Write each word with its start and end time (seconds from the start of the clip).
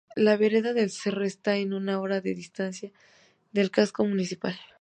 La 0.15 0.35
Vereda 0.35 0.71
el 0.71 0.89
Cerro 0.89 1.25
está 1.25 1.53
a 1.53 1.57
una 1.63 1.99
hora 1.99 2.21
de 2.21 2.33
distancia 2.33 2.91
del 3.53 3.69
casco 3.69 4.03
municipal. 4.03 4.57